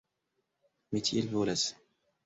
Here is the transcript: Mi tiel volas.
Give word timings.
Mi 0.95 1.03
tiel 1.11 1.31
volas. 1.37 1.71